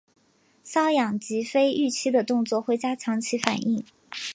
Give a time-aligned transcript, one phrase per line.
[0.65, 3.85] 搔痒及非预期的动作会加强其反应。